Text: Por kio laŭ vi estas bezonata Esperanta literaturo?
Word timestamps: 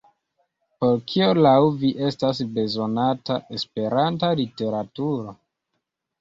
Por 0.83 0.93
kio 1.11 1.27
laŭ 1.47 1.51
vi 1.83 1.91
estas 2.07 2.41
bezonata 2.55 3.37
Esperanta 3.59 4.31
literaturo? 4.41 5.37